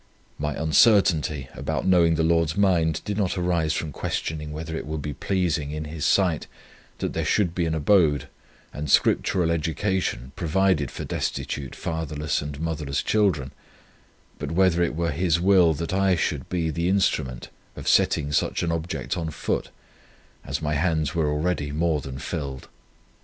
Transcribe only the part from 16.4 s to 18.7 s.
be the instrument of setting such